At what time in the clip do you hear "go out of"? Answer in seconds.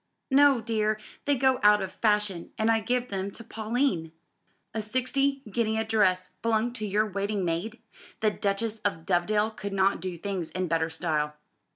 1.35-1.91